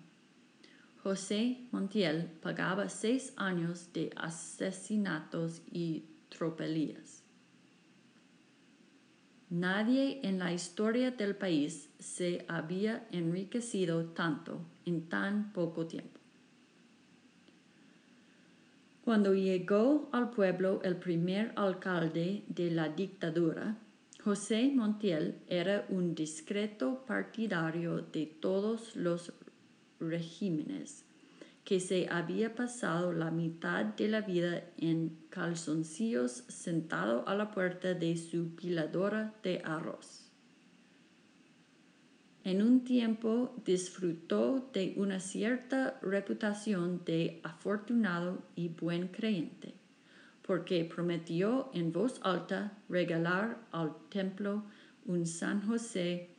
José 1.03 1.67
Montiel 1.73 2.27
pagaba 2.43 2.91
seis 2.91 3.33
años 3.37 3.93
de 3.95 4.11
asesinatos 4.15 5.63
y 5.73 6.05
tropelías. 6.29 7.23
Nadie 9.49 10.21
en 10.23 10.39
la 10.39 10.53
historia 10.53 11.13
del 11.13 11.35
país 11.35 11.89
se 11.99 12.45
había 12.49 13.07
enriquecido 13.11 14.05
tanto 14.07 14.61
en 14.85 15.09
tan 15.09 15.53
poco 15.53 15.87
tiempo. 15.87 16.16
Cuando 19.07 19.35
llegó 19.35 20.09
al 20.11 20.31
pueblo 20.31 20.81
el 20.83 20.97
primer 20.97 21.53
alcalde 21.55 22.43
de 22.49 22.73
la 22.73 22.89
dictadura, 22.89 23.77
José 24.21 24.73
Montiel 24.75 25.37
era 25.47 25.87
un 25.91 26.17
discreto 26.17 27.05
partidario 27.07 27.99
de 27.99 28.27
todos 28.27 28.97
los 28.97 29.33
regímenes, 30.01 31.05
que 31.63 31.79
se 31.79 32.09
había 32.11 32.57
pasado 32.57 33.13
la 33.13 33.31
mitad 33.31 33.85
de 33.85 34.09
la 34.09 34.23
vida 34.23 34.65
en 34.77 35.17
calzoncillos 35.31 36.43
sentado 36.49 37.29
a 37.29 37.37
la 37.37 37.53
puerta 37.53 37.95
de 37.95 38.17
su 38.17 38.57
piladora 38.57 39.35
de 39.45 39.63
arroz. 39.65 40.26
En 42.47 42.63
un 42.63 42.85
tiempo 42.85 43.61
disfrutó 43.65 44.71
de 44.73 44.95
una 44.99 45.19
cierta 45.19 45.99
reputación 46.01 47.03
de 47.05 47.41
afortunado 47.43 48.41
y 48.55 48.69
buen 48.69 49.09
creyente, 49.09 49.75
porque 50.43 50.85
prometió 50.85 51.71
en 51.75 51.93
voz 51.93 52.21
alta 52.23 52.79
regalar 52.89 53.59
al 53.73 53.97
templo 54.11 54.63
un 55.07 55.27
San 55.27 55.67
José 55.67 56.37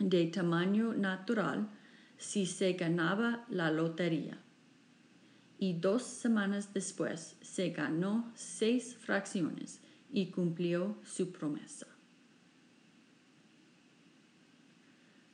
de 0.00 0.26
tamaño 0.26 0.94
natural 0.94 1.68
si 2.18 2.44
se 2.44 2.72
ganaba 2.72 3.46
la 3.50 3.70
lotería. 3.70 4.36
Y 5.60 5.74
dos 5.74 6.02
semanas 6.02 6.74
después 6.74 7.36
se 7.40 7.70
ganó 7.70 8.32
seis 8.34 8.96
fracciones 8.96 9.80
y 10.10 10.32
cumplió 10.32 10.96
su 11.04 11.30
promesa. 11.30 11.91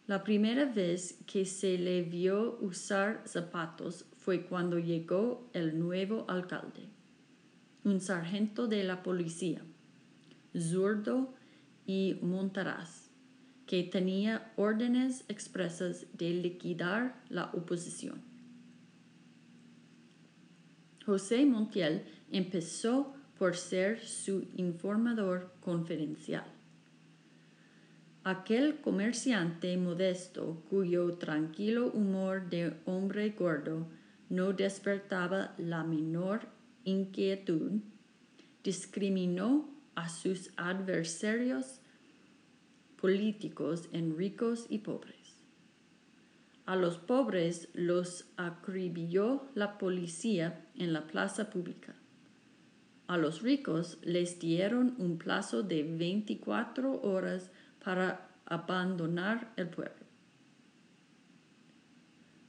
La 0.08 0.24
primera 0.24 0.64
vez 0.64 1.18
que 1.26 1.44
se 1.44 1.76
le 1.76 2.00
vio 2.00 2.56
usar 2.62 3.22
zapatos 3.26 4.06
fue 4.16 4.46
cuando 4.46 4.78
llegó 4.78 5.50
el 5.52 5.78
nuevo 5.78 6.24
alcalde, 6.28 6.88
un 7.84 8.00
sargento 8.00 8.68
de 8.68 8.84
la 8.84 9.02
policía, 9.02 9.60
zurdo 10.58 11.34
y 11.86 12.18
montaraz 12.22 13.10
que 13.66 13.82
tenía 13.82 14.50
órdenes 14.56 15.26
expresas 15.28 16.06
de 16.14 16.30
liquidar 16.30 17.22
la 17.28 17.50
oposición. 17.52 18.22
José 21.04 21.44
Montiel 21.44 22.04
empezó 22.32 23.12
por 23.38 23.56
ser 23.56 24.02
su 24.06 24.46
informador 24.56 25.52
confidencial. 25.60 26.57
Aquel 28.28 28.82
comerciante 28.82 29.74
modesto 29.78 30.62
cuyo 30.68 31.14
tranquilo 31.14 31.90
humor 31.92 32.50
de 32.50 32.74
hombre 32.84 33.30
gordo 33.30 33.86
no 34.28 34.52
despertaba 34.52 35.54
la 35.56 35.82
menor 35.82 36.42
inquietud, 36.84 37.80
discriminó 38.62 39.70
a 39.94 40.10
sus 40.10 40.50
adversarios 40.58 41.80
políticos 43.00 43.88
en 43.92 44.14
ricos 44.18 44.66
y 44.68 44.80
pobres. 44.80 45.38
A 46.66 46.76
los 46.76 46.98
pobres 46.98 47.70
los 47.72 48.26
acribilló 48.36 49.48
la 49.54 49.78
policía 49.78 50.66
en 50.76 50.92
la 50.92 51.06
plaza 51.06 51.48
pública. 51.48 51.94
A 53.06 53.16
los 53.16 53.40
ricos 53.40 53.96
les 54.02 54.38
dieron 54.38 54.96
un 54.98 55.16
plazo 55.16 55.62
de 55.62 55.82
24 55.82 57.00
horas 57.00 57.50
para 57.88 58.27
abandonar 58.48 59.52
el 59.56 59.68
pueblo. 59.68 60.06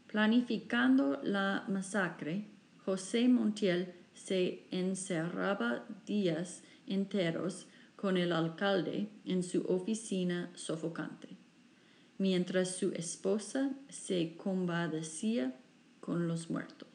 Planificando 0.07 1.19
la 1.23 1.65
masacre, 1.67 2.47
José 2.83 3.27
Montiel 3.27 3.93
se 4.13 4.67
encerraba 4.71 5.85
días 6.05 6.63
enteros 6.87 7.67
con 7.95 8.17
el 8.17 8.31
alcalde 8.31 9.09
en 9.25 9.43
su 9.43 9.61
oficina 9.63 10.49
sofocante, 10.55 11.37
mientras 12.17 12.75
su 12.75 12.91
esposa 12.93 13.71
se 13.89 14.35
compadecía 14.35 15.55
con 15.99 16.27
los 16.27 16.49
muertos. 16.49 16.87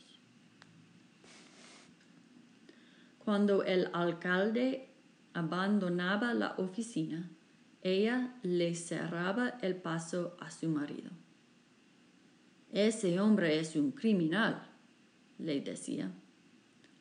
Cuando 3.24 3.62
el 3.62 3.88
alcalde 3.92 4.88
abandonaba 5.34 6.34
la 6.34 6.54
oficina, 6.58 7.30
ella 7.84 8.34
le 8.42 8.74
cerraba 8.74 9.58
el 9.60 9.76
paso 9.76 10.36
a 10.40 10.50
su 10.50 10.68
marido. 10.68 11.10
Ese 12.72 13.20
hombre 13.20 13.60
es 13.60 13.76
un 13.76 13.92
criminal, 13.92 14.66
le 15.38 15.60
decía. 15.60 16.10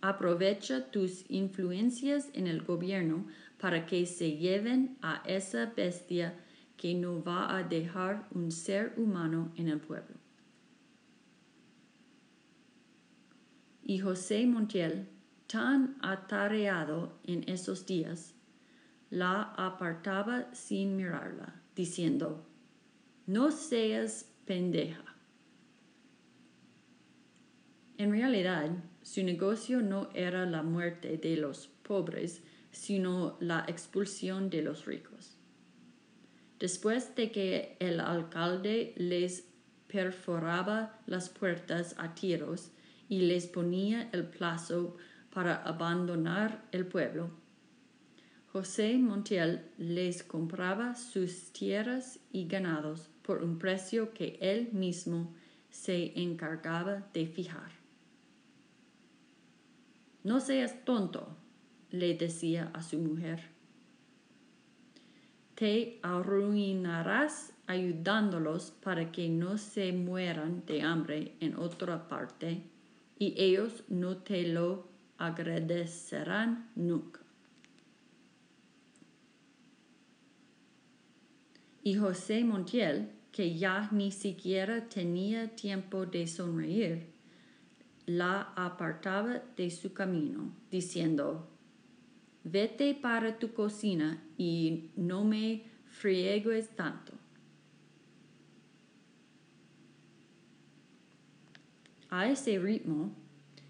Aprovecha 0.02 0.92
tus 0.92 1.24
influencias 1.30 2.30
en 2.34 2.48
el 2.48 2.62
gobierno 2.62 3.26
para 3.58 3.86
que 3.86 4.06
se 4.06 4.38
lleven 4.38 4.98
a 5.02 5.24
esa 5.26 5.68
bestia 5.68 6.38
que 6.76 6.94
no 6.94 7.24
va 7.24 7.58
a 7.58 7.64
dejar 7.64 8.28
un 8.32 8.52
ser 8.52 8.94
humano 8.98 9.54
en 9.56 9.70
el 9.70 9.80
pueblo. 9.80 10.16
Y 13.86 14.00
José 14.00 14.46
Montiel, 14.46 15.08
tan 15.48 15.96
atareado 16.02 17.18
en 17.24 17.48
esos 17.48 17.86
días, 17.86 18.36
la 19.14 19.54
apartaba 19.58 20.52
sin 20.56 20.96
mirarla, 20.96 21.62
diciendo, 21.76 22.44
no 23.28 23.52
seas 23.52 24.28
pendeja. 24.46 25.04
En 28.00 28.10
realidad, 28.10 28.72
su 29.04 29.24
negocio 29.24 29.84
no 29.84 30.10
era 30.16 30.48
la 30.48 30.64
muerte 30.64 31.20
de 31.20 31.38
los 31.38 31.68
pobres, 31.84 32.42
sino 32.72 33.38
la 33.40 33.64
expulsión 33.68 34.50
de 34.50 34.64
los 34.64 34.88
ricos. 34.88 35.38
Después 36.60 37.14
de 37.14 37.32
que 37.32 37.78
el 37.80 38.00
alcalde 38.00 38.96
les 38.98 39.48
perforaba 39.90 41.00
las 41.06 41.30
puertas 41.30 41.94
a 42.00 42.16
tiros 42.16 42.72
y 43.10 43.20
les 43.20 43.46
ponía 43.46 44.10
el 44.12 44.26
plazo 44.26 44.98
para 45.32 45.58
abandonar 45.58 46.64
el 46.72 46.88
pueblo, 46.88 47.43
José 48.54 49.00
Montiel 49.00 49.64
les 49.80 50.22
compraba 50.22 50.94
sus 50.94 51.52
tierras 51.54 52.20
y 52.32 52.46
ganados 52.46 53.10
por 53.24 53.44
un 53.44 53.58
precio 53.58 54.14
que 54.14 54.38
él 54.42 54.70
mismo 54.74 55.34
se 55.72 56.14
encargaba 56.22 57.04
de 57.16 57.26
fijar. 57.26 57.72
No 60.24 60.40
seas 60.40 60.86
tonto, 60.86 61.36
le 61.90 62.14
decía 62.14 62.70
a 62.76 62.84
su 62.84 63.00
mujer. 63.00 63.42
Te 65.56 66.00
arruinarás 66.04 67.54
ayudándolos 67.66 68.70
para 68.70 69.12
que 69.12 69.30
no 69.30 69.58
se 69.58 69.94
mueran 69.94 70.64
de 70.68 70.84
hambre 70.84 71.34
en 71.40 71.58
otra 71.58 72.08
parte 72.08 72.62
y 73.18 73.34
ellos 73.36 73.84
no 73.88 74.18
te 74.18 74.44
lo 74.44 74.86
agradecerán 75.18 76.70
nunca. 76.76 77.23
Y 81.86 81.96
José 81.96 82.46
Montiel, 82.46 83.10
que 83.34 83.58
ya 83.58 83.90
ni 83.92 84.12
siquiera 84.12 84.88
tenía 84.88 85.54
tiempo 85.54 86.06
de 86.06 86.28
sonreír, 86.28 87.08
la 88.06 88.54
apartaba 88.56 89.42
de 89.58 89.70
su 89.70 89.92
camino, 89.94 90.54
diciendo, 90.72 91.50
vete 92.46 92.94
para 92.94 93.38
tu 93.38 93.54
cocina 93.54 94.24
y 94.38 94.92
no 94.96 95.26
me 95.26 95.66
friegues 95.88 96.70
tanto. 96.70 97.12
A 102.10 102.30
ese 102.30 102.60
ritmo, 102.60 103.12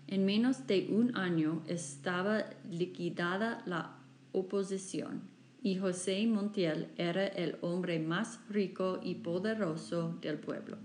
en 0.05 0.23
menos 0.23 0.67
de 0.67 0.87
un 0.91 1.17
año 1.17 1.63
estaba 1.65 2.45
liquidada 2.69 3.63
la 3.65 3.97
oposición 4.33 5.32
y 5.63 5.77
José 5.77 6.27
Montiel 6.27 6.89
era 6.97 7.25
el 7.25 7.57
hombre 7.61 7.97
más 7.99 8.39
rico 8.49 8.99
y 9.01 9.15
poderoso 9.15 10.19
del 10.21 10.37
pueblo. 10.37 10.77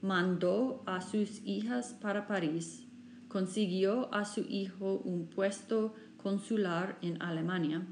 Mandó 0.00 0.82
a 0.86 1.02
sus 1.02 1.44
hijas 1.44 1.94
para 2.00 2.26
París 2.26 2.86
consiguió 3.32 4.12
a 4.14 4.26
su 4.26 4.42
hijo 4.42 5.00
un 5.06 5.26
puesto 5.26 5.94
consular 6.22 6.98
en 7.00 7.20
Alemania 7.22 7.82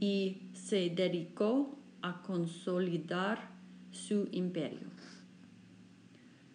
y 0.00 0.48
se 0.54 0.88
dedicó 0.88 1.78
a 2.00 2.22
consolidar 2.22 3.50
su 3.90 4.26
imperio. 4.32 4.88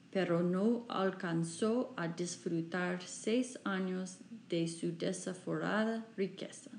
Pero 0.10 0.41
no 0.41 0.88
alcanzó 0.89 1.93
a 1.97 2.08
disfrutar 2.08 3.03
seis 3.03 3.60
años 3.63 4.17
de 4.49 4.67
su 4.67 4.97
desaforada 4.97 6.08
riqueza. 6.17 6.71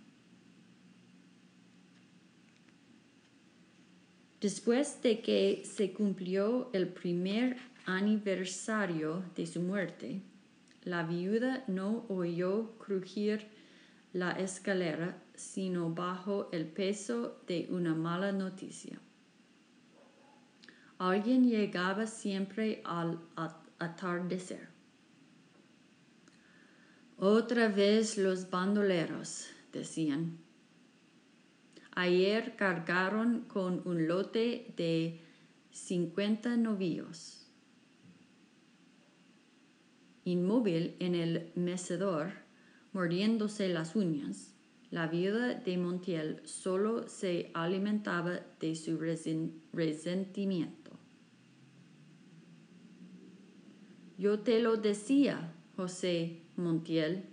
Después 4.41 5.03
de 5.03 5.21
que 5.21 5.63
se 5.65 5.93
cumplió 5.93 6.71
el 6.73 6.89
primer 6.89 7.59
aniversario 7.85 9.23
de 9.37 9.47
su 9.47 9.61
muerte, 9.61 10.23
la 10.85 11.03
viuda 11.03 11.63
no 11.67 12.07
oyó 12.09 12.79
crujir 12.79 13.47
la 14.13 14.33
escalera 14.33 15.23
sino 15.35 15.91
bajo 15.91 16.49
el 16.53 16.67
peso 16.67 17.41
de 17.47 17.67
una 17.71 17.95
mala 17.95 18.33
noticia. 18.33 18.99
Alguien 20.99 21.49
llegaba 21.49 22.07
siempre 22.07 22.83
al 22.85 23.19
atardecer. 23.79 24.69
Otra 27.17 27.69
vez 27.69 28.19
los 28.19 28.51
bandoleros, 28.51 29.47
decían. 29.73 30.39
Ayer 32.03 32.57
cargaron 32.57 33.43
con 33.43 33.83
un 33.85 34.09
lote 34.09 34.73
de 34.79 35.21
cincuenta 35.71 36.57
novios. 36.57 37.47
Inmóvil 40.25 40.97
en 40.99 41.15
el 41.15 41.53
mecedor, 41.57 42.33
mordiéndose 42.95 43.69
las 43.69 43.97
uñas, 43.97 44.55
la 44.91 45.09
viuda 45.09 45.53
de 45.53 45.77
Montiel 45.77 46.41
solo 46.47 47.07
se 47.07 47.51
alimentaba 47.53 48.41
de 48.61 48.75
su 48.77 48.97
resentimiento. 48.97 50.93
Yo 54.17 54.39
te 54.39 54.59
lo 54.61 54.79
decía, 54.79 55.53
José 55.77 56.41
Montiel, 56.57 57.27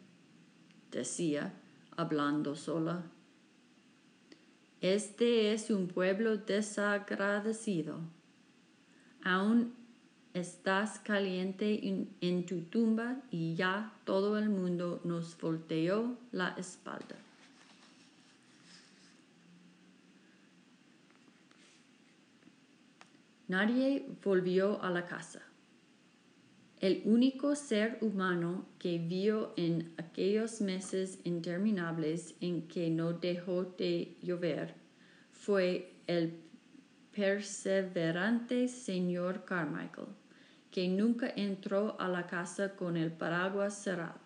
decía, 0.91 1.53
hablando 1.95 2.57
sola. 2.57 3.13
Este 4.81 5.53
es 5.53 5.71
un 5.71 5.87
pueblo 5.87 6.37
desagradecido. 6.37 7.99
Aún 9.23 9.73
estás 10.33 10.99
caliente 10.99 12.07
en, 12.21 12.45
tu 12.45 12.61
tumba 12.61 13.17
y 13.31 13.55
ya 13.55 13.91
todo 14.05 14.37
el 14.37 14.49
mundo 14.49 15.01
nos 15.03 15.35
volteó 15.39 16.15
la 16.31 16.49
espalda. 16.57 17.15
Nadie 23.47 24.05
volvió 24.23 24.81
a 24.83 24.91
la 24.91 25.07
casa. 25.07 25.41
El 26.79 27.01
único 27.05 27.55
ser 27.55 27.97
humano 28.01 28.67
que 28.77 28.99
vio 28.99 29.51
en 29.57 29.95
aquellos 29.97 30.61
meses 30.61 31.17
interminables 31.23 32.35
en 32.39 32.67
que 32.67 32.91
no 32.91 33.13
dejó 33.13 33.63
de 33.63 34.15
llover 34.21 34.75
fue 35.31 35.95
el 36.05 36.39
perseverante 37.15 38.67
señor 38.67 39.43
Carmichael, 39.43 40.09
que 40.69 40.87
nunca 40.87 41.33
entró 41.35 41.99
a 41.99 42.07
la 42.07 42.27
casa 42.27 42.75
con 42.75 42.95
el 42.95 43.11
paraguas 43.11 43.73
cerrado. 43.73 44.19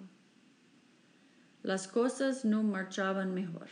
Las 1.63 1.87
cosas 1.87 2.43
no 2.43 2.63
marchaban 2.63 3.33
mejor. 3.33 3.69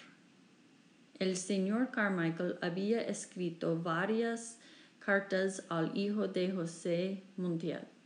El 1.15 1.35
señor 1.35 1.91
Carmichael 1.91 2.57
había 2.61 3.01
escrito 3.01 3.77
varias 3.77 4.57
cartas 4.99 5.65
al 5.67 5.97
hijo 5.97 6.29
de 6.29 6.53
José 6.53 7.23
Montiel 7.35 7.98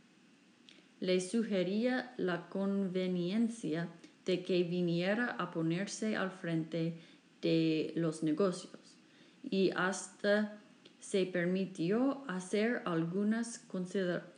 le 1.00 1.20
sugería 1.20 2.14
la 2.16 2.48
conveniencia 2.48 3.88
de 4.24 4.42
que 4.42 4.62
viniera 4.62 5.32
a 5.38 5.50
ponerse 5.50 6.16
al 6.16 6.30
frente 6.30 6.98
de 7.42 7.92
los 7.96 8.22
negocios 8.22 8.96
y 9.42 9.70
hasta 9.76 10.58
se 11.00 11.26
permitió 11.26 12.24
hacer 12.28 12.82
algunas 12.86 13.58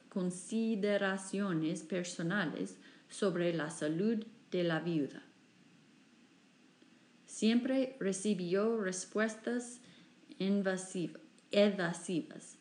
consideraciones 0.09 1.83
personales 1.83 2.77
sobre 3.09 3.55
la 3.55 3.71
salud 3.71 4.27
de 4.51 4.65
la 4.65 4.81
viuda. 4.81 5.23
Siempre 7.27 7.97
recibió 8.01 8.81
respuestas 8.81 9.81
evasivas. 11.51 12.56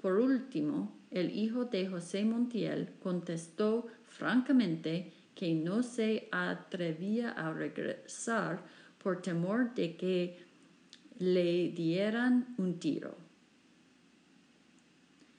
Por 0.00 0.16
último, 0.18 0.96
el 1.10 1.30
hijo 1.36 1.66
de 1.66 1.86
José 1.86 2.24
Montiel 2.24 2.94
contestó 3.02 3.86
francamente 4.04 5.12
que 5.34 5.54
no 5.54 5.82
se 5.82 6.28
atrevía 6.32 7.32
a 7.32 7.52
regresar 7.52 8.64
por 9.02 9.20
temor 9.20 9.74
de 9.74 9.96
que 9.96 10.38
le 11.18 11.70
dieran 11.72 12.54
un 12.56 12.78
tiro. 12.78 13.14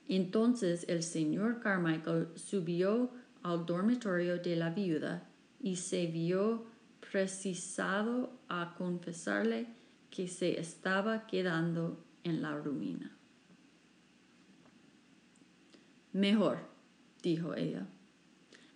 Entonces 0.08 0.86
el 0.88 1.02
señor 1.02 1.60
Carmichael 1.60 2.28
subió 2.36 3.10
al 3.42 3.66
dormitorio 3.66 4.38
de 4.38 4.56
la 4.56 4.70
viuda 4.70 5.28
y 5.60 5.78
se 5.78 6.06
vio 6.06 6.66
precisado 7.12 8.40
a 8.48 8.76
confesarle 8.78 9.68
que 10.12 10.28
se 10.28 10.60
estaba 10.60 11.26
quedando 11.26 12.04
en 12.24 12.44
la 12.44 12.56
ruina. 12.58 13.18
Mejor, 16.14 16.60
dijo 17.22 17.56
ella. 17.56 17.88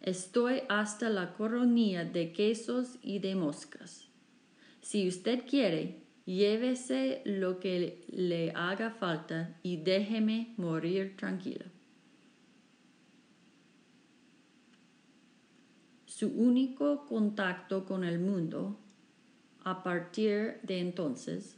Estoy 0.01 0.61
hasta 0.69 1.09
la 1.09 1.33
coronilla 1.33 2.05
de 2.05 2.31
quesos 2.31 2.97
y 3.01 3.19
de 3.19 3.35
moscas. 3.35 4.07
Si 4.81 5.07
usted 5.07 5.45
quiere, 5.47 6.03
llévese 6.25 7.21
lo 7.25 7.59
que 7.59 8.05
le 8.07 8.51
haga 8.51 8.91
falta 8.91 9.57
y 9.63 9.77
déjeme 9.77 10.53
morir 10.57 11.17
tranquila. 11.17 11.65
Su 16.05 16.29
único 16.29 17.05
contacto 17.07 17.85
con 17.85 18.03
el 18.03 18.19
mundo, 18.19 18.79
a 19.63 19.83
partir 19.83 20.59
de 20.63 20.79
entonces, 20.79 21.57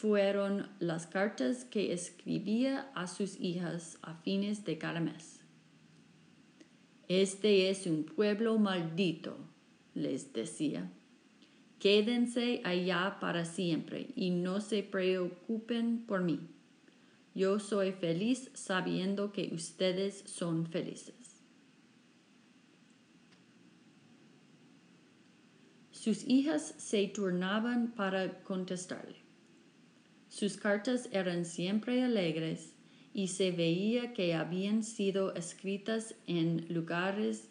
fueron 0.00 0.68
las 0.78 1.06
cartas 1.06 1.64
que 1.64 1.94
escribía 1.94 2.90
a 2.94 3.06
sus 3.06 3.40
hijas 3.40 3.96
a 4.02 4.12
fines 4.12 4.62
de 4.66 4.76
cada 4.76 5.00
mes. 5.00 5.40
Este 7.08 7.70
es 7.70 7.86
un 7.86 8.04
pueblo 8.04 8.58
maldito, 8.58 9.38
les 9.94 10.34
decía. 10.34 10.92
Quédense 11.78 12.60
allá 12.64 13.16
para 13.20 13.46
siempre 13.46 14.10
y 14.14 14.28
no 14.28 14.60
se 14.60 14.82
preocupen 14.82 16.04
por 16.04 16.22
mí. 16.22 16.40
Yo 17.34 17.58
soy 17.58 17.92
feliz 17.92 18.50
sabiendo 18.52 19.32
que 19.32 19.50
ustedes 19.54 20.24
son 20.26 20.66
felices. 20.66 21.40
Sus 25.90 26.22
hijas 26.28 26.74
se 26.76 27.08
turnaban 27.08 27.92
para 27.92 28.42
contestarle. 28.42 29.25
Sus 30.36 30.58
cartas 30.58 31.08
eran 31.12 31.46
siempre 31.46 32.04
alegres 32.04 32.74
y 33.14 33.28
se 33.28 33.52
veía 33.52 34.12
que 34.12 34.34
habían 34.34 34.82
sido 34.82 35.34
escritas 35.34 36.14
en 36.26 36.66
lugares 36.68 37.48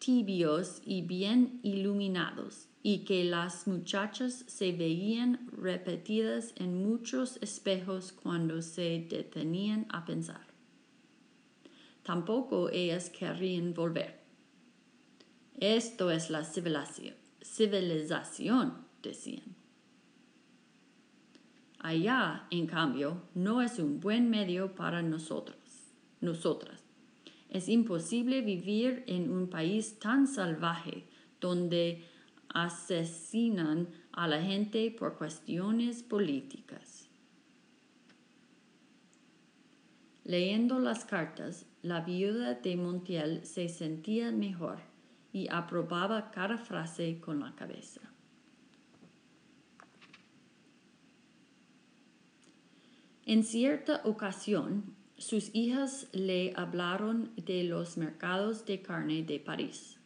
tibios 0.00 0.82
y 0.84 1.02
bien 1.02 1.60
iluminados, 1.62 2.66
y 2.82 3.04
que 3.04 3.22
las 3.22 3.68
muchachas 3.68 4.44
se 4.48 4.72
veían 4.72 5.48
repetidas 5.52 6.54
en 6.56 6.82
muchos 6.82 7.36
espejos 7.40 8.10
cuando 8.10 8.60
se 8.60 9.06
detenían 9.08 9.86
a 9.90 10.04
pensar. 10.04 10.44
Tampoco 12.02 12.68
ellas 12.68 13.10
querrían 13.10 13.74
volver. 13.74 14.18
Esto 15.60 16.10
es 16.10 16.30
la 16.30 16.44
civilización 17.44 18.74
decían. 19.04 19.59
Allá, 21.82 22.46
en 22.50 22.66
cambio, 22.66 23.22
no 23.34 23.62
es 23.62 23.78
un 23.78 24.00
buen 24.00 24.28
medio 24.28 24.74
para 24.74 25.00
nosotros, 25.00 25.56
nosotras. 26.20 26.84
Es 27.48 27.70
imposible 27.70 28.42
vivir 28.42 29.02
en 29.06 29.32
un 29.32 29.48
país 29.48 29.98
tan 29.98 30.26
salvaje 30.26 31.04
donde 31.40 32.04
asesinan 32.52 33.88
a 34.12 34.28
la 34.28 34.42
gente 34.42 34.90
por 34.90 35.16
cuestiones 35.16 36.02
políticas. 36.02 37.08
Leyendo 40.24 40.80
las 40.80 41.06
cartas, 41.06 41.64
la 41.80 42.02
viuda 42.02 42.54
de 42.54 42.76
Montiel 42.76 43.46
se 43.46 43.70
sentía 43.70 44.30
mejor 44.32 44.80
y 45.32 45.48
aprobaba 45.48 46.30
cada 46.30 46.58
frase 46.58 47.20
con 47.20 47.40
la 47.40 47.54
cabeza. 47.54 48.09
En 53.30 53.44
cierta 53.44 54.00
ocasión, 54.02 54.96
sus 55.16 55.54
hijas 55.54 56.08
le 56.10 56.52
hablaron 56.56 57.30
de 57.36 57.62
los 57.62 57.96
mercados 57.96 58.66
de 58.66 58.82
carne 58.82 59.22
de 59.22 59.38
París. 59.38 60.00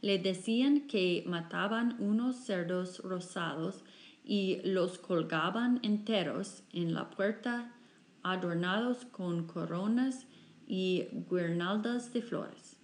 Le 0.00 0.18
decían 0.18 0.86
que 0.86 1.22
mataban 1.26 1.96
unos 1.98 2.36
cerdos 2.36 3.00
rosados 3.00 3.84
y 4.24 4.62
los 4.64 4.96
colgaban 4.96 5.80
enteros 5.82 6.62
en 6.72 6.94
la 6.94 7.10
puerta 7.10 7.74
adornados 8.22 9.04
con 9.04 9.46
coronas 9.46 10.26
y 10.66 11.08
guirnaldas 11.30 12.14
de 12.14 12.22
flores. 12.22 12.78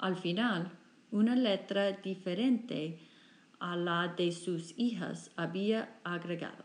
Al 0.00 0.16
final, 0.16 0.72
una 1.12 1.36
letra 1.36 1.92
diferente 1.92 2.98
a 3.60 3.76
la 3.76 4.08
de 4.08 4.32
sus 4.32 4.76
hijas 4.76 5.30
había 5.36 6.00
agregado. 6.02 6.63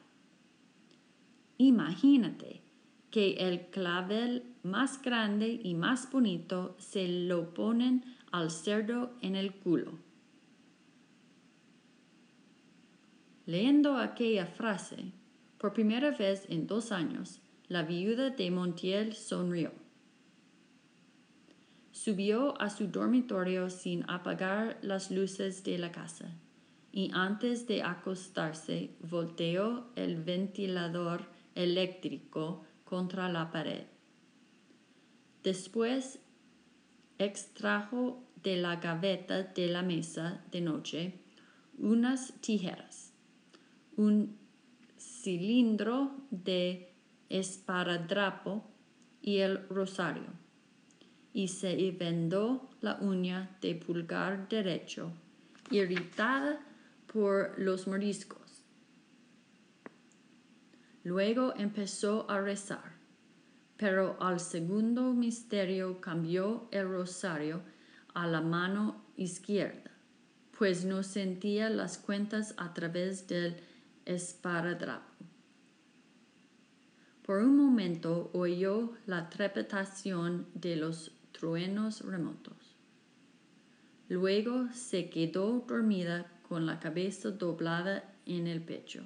Imagínate 1.61 2.61
que 3.11 3.33
el 3.33 3.67
clavel 3.67 4.43
más 4.63 5.01
grande 5.01 5.59
y 5.61 5.75
más 5.75 6.09
bonito 6.09 6.77
se 6.79 7.05
lo 7.09 7.53
ponen 7.53 8.05
al 8.31 8.49
cerdo 8.49 9.11
en 9.21 9.35
el 9.35 9.53
culo. 9.53 9.91
Leyendo 13.45 13.97
aquella 13.97 14.45
frase, 14.45 15.11
por 15.57 15.73
primera 15.73 16.11
vez 16.11 16.45
en 16.47 16.65
dos 16.65 16.93
años, 16.93 17.41
la 17.67 17.83
viuda 17.83 18.29
de 18.29 18.51
Montiel 18.51 19.13
sonrió. 19.13 19.73
Subió 21.91 22.59
a 22.61 22.69
su 22.69 22.87
dormitorio 22.87 23.69
sin 23.69 24.09
apagar 24.09 24.79
las 24.81 25.11
luces 25.11 25.61
de 25.65 25.77
la 25.77 25.91
casa 25.91 26.31
y 26.93 27.11
antes 27.13 27.67
de 27.67 27.83
acostarse 27.83 28.91
volteó 29.01 29.87
el 29.97 30.23
ventilador 30.23 31.37
eléctrico 31.55 32.63
contra 32.83 33.29
la 33.29 33.51
pared. 33.51 33.85
Después 35.43 36.19
extrajo 37.17 38.23
de 38.43 38.57
la 38.57 38.77
gaveta 38.77 39.43
de 39.43 39.67
la 39.67 39.81
mesa 39.81 40.43
de 40.51 40.61
noche 40.61 41.19
unas 41.77 42.33
tijeras, 42.41 43.13
un 43.95 44.37
cilindro 44.97 46.11
de 46.29 46.91
esparadrapo 47.29 48.63
y 49.21 49.37
el 49.37 49.67
rosario, 49.69 50.27
y 51.33 51.47
se 51.47 51.91
vendó 51.91 52.69
la 52.81 52.97
uña 53.01 53.57
de 53.61 53.75
pulgar 53.75 54.49
derecho, 54.49 55.11
irritada 55.71 56.59
por 57.11 57.57
los 57.57 57.87
moriscos. 57.87 58.38
Luego 61.03 61.53
empezó 61.55 62.29
a 62.29 62.41
rezar, 62.41 62.97
pero 63.77 64.17
al 64.21 64.39
segundo 64.39 65.13
misterio 65.13 66.01
cambió 66.01 66.67
el 66.71 66.89
rosario 66.89 67.61
a 68.13 68.27
la 68.27 68.41
mano 68.41 69.05
izquierda, 69.15 69.91
pues 70.57 70.83
no 70.83 71.03
sentía 71.03 71.69
las 71.69 71.97
cuentas 71.97 72.53
a 72.57 72.73
través 72.73 73.27
del 73.27 73.57
esparadrapo. 74.05 75.05
Por 77.25 77.39
un 77.39 77.55
momento 77.55 78.31
oyó 78.33 78.93
la 79.05 79.29
trepidación 79.29 80.47
de 80.55 80.75
los 80.75 81.11
truenos 81.31 82.01
remotos. 82.01 82.75
Luego 84.09 84.67
se 84.73 85.09
quedó 85.09 85.63
dormida 85.67 86.25
con 86.49 86.65
la 86.65 86.79
cabeza 86.79 87.29
doblada 87.29 88.03
en 88.25 88.47
el 88.47 88.61
pecho. 88.61 89.03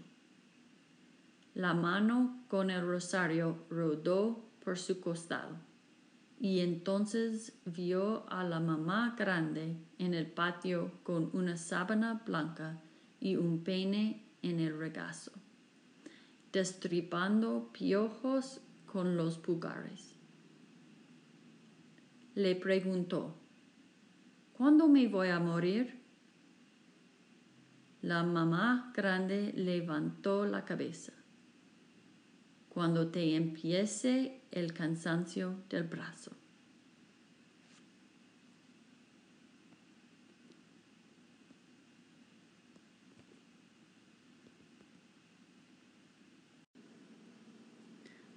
La 1.55 1.75
mano 1.75 2.45
con 2.47 2.71
el 2.71 2.81
rosario 2.81 3.65
rodó 3.69 4.49
por 4.63 4.79
su 4.79 4.99
costado 4.99 5.55
y 6.39 6.61
entonces 6.61 7.53
vio 7.63 8.27
a 8.27 8.43
la 8.43 8.59
mamá 8.59 9.15
grande 9.15 9.77
en 9.99 10.15
el 10.15 10.25
patio 10.25 10.91
con 11.03 11.29
una 11.33 11.55
sábana 11.55 12.23
blanca 12.25 12.81
y 13.19 13.35
un 13.35 13.63
peine 13.63 14.25
en 14.41 14.59
el 14.59 14.77
regazo, 14.77 15.31
destripando 16.51 17.69
piojos 17.71 18.59
con 18.87 19.15
los 19.15 19.37
pulgares. 19.37 20.15
Le 22.33 22.55
preguntó, 22.55 23.35
¿Cuándo 24.53 24.87
me 24.87 25.07
voy 25.07 25.29
a 25.29 25.39
morir? 25.39 26.01
La 28.01 28.23
mamá 28.23 28.91
grande 28.95 29.53
levantó 29.55 30.45
la 30.47 30.65
cabeza 30.65 31.13
cuando 32.73 33.07
te 33.07 33.35
empiece 33.35 34.41
el 34.51 34.73
cansancio 34.73 35.55
del 35.69 35.83
brazo. 35.83 36.31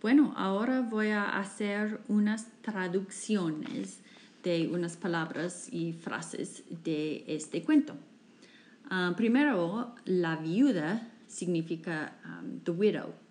Bueno, 0.02 0.34
ahora 0.36 0.82
voy 0.82 1.08
a 1.08 1.38
hacer 1.38 2.00
unas 2.06 2.46
traducciones 2.60 4.00
de 4.44 4.68
unas 4.68 4.96
palabras 4.96 5.68
y 5.72 5.94
frases 5.94 6.62
de 6.84 7.24
este 7.26 7.64
cuento. 7.64 7.96
Ah, 8.88 9.14
primero, 9.16 9.94
la 10.04 10.36
viuda 10.36 11.10
significa 11.26 12.12
um, 12.24 12.60
the 12.60 12.70
widow 12.70 13.25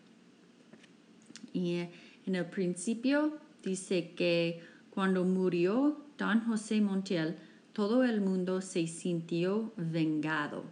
y 1.55 1.87
en 2.25 2.35
el 2.35 2.45
principio 2.45 3.37
dice 3.63 4.11
que 4.15 4.61
cuando 4.89 5.23
murió 5.23 6.05
Don 6.17 6.41
José 6.41 6.81
Montiel, 6.81 7.35
todo 7.73 8.03
el 8.03 8.21
mundo 8.21 8.61
se 8.61 8.87
sintió 8.87 9.73
vengado. 9.77 10.63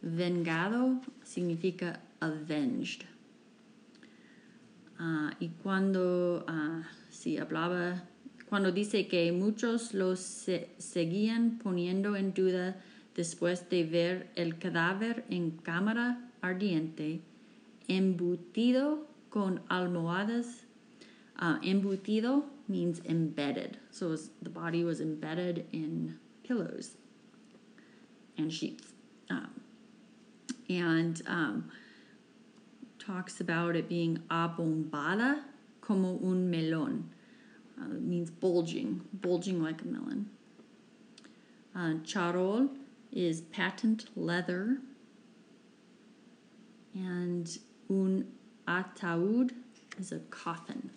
Vengado 0.00 1.00
significa 1.22 2.00
avenged. 2.20 3.02
Ah, 4.98 5.34
y 5.40 5.48
cuando, 5.48 6.44
uh, 6.48 7.40
hablaba, 7.40 8.04
cuando 8.48 8.72
dice 8.72 9.06
que 9.06 9.30
muchos 9.32 9.94
los 9.94 10.20
seguían 10.78 11.58
poniendo 11.62 12.16
en 12.16 12.34
duda 12.34 12.76
después 13.14 13.68
de 13.70 13.84
ver 13.84 14.30
el 14.34 14.58
cadáver 14.58 15.24
en 15.30 15.52
cámara 15.52 16.30
ardiente, 16.40 17.20
embutido 17.88 19.11
con 19.32 19.60
almohadas. 19.70 20.64
Uh, 21.38 21.58
embutido 21.60 22.44
means 22.68 23.00
embedded. 23.06 23.78
So 23.90 24.08
was, 24.08 24.30
the 24.42 24.50
body 24.50 24.84
was 24.84 25.00
embedded 25.00 25.66
in 25.72 26.18
pillows 26.46 26.96
and 28.38 28.52
sheets. 28.52 28.92
Um, 29.30 29.50
and 30.68 31.20
um, 31.26 31.70
talks 32.98 33.40
about 33.40 33.74
it 33.74 33.88
being 33.88 34.18
abombada 34.30 35.40
como 35.80 36.18
un 36.22 36.50
melón. 36.50 37.04
Uh, 37.80 37.88
means 37.98 38.30
bulging, 38.30 39.00
bulging 39.14 39.62
like 39.62 39.80
a 39.82 39.86
melon. 39.86 40.28
Uh, 41.74 41.94
charol 42.04 42.68
is 43.10 43.40
patent 43.40 44.06
leather. 44.14 44.78
And 46.94 47.48
un 47.88 48.26
Ataúd 48.66 49.52
is 49.98 50.12
a 50.12 50.18
coffin. 50.30 50.90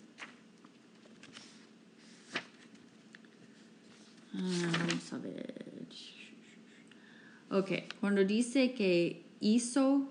Ah, 4.34 4.72
vamos 4.72 5.12
a 5.12 5.18
ver. 5.18 5.66
Ok, 7.48 7.84
cuando 8.00 8.24
dice 8.24 8.74
que 8.74 9.22
hizo 9.40 10.08